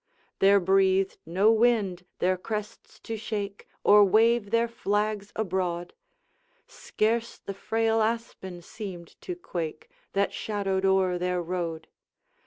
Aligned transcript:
There 0.39 0.59
breathed 0.59 1.19
no 1.27 1.51
wind 1.51 2.07
their 2.17 2.35
crests 2.35 2.97
to 3.01 3.15
shake, 3.17 3.67
Or 3.83 4.03
wave 4.03 4.49
their 4.49 4.67
flags 4.67 5.31
abroad; 5.35 5.93
Scarce 6.67 7.37
the 7.37 7.53
frail 7.53 8.01
aspen 8.01 8.63
seemed 8.63 9.15
to 9.21 9.35
quake 9.35 9.91
That 10.13 10.33
shadowed 10.33 10.85
o'er 10.85 11.19
their 11.19 11.39
road. 11.39 11.87